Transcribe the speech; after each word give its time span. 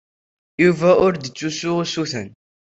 Yuba 0.63 0.89
ur 1.05 1.13
d-ittessu 1.15 1.71
usuten. 1.81 2.29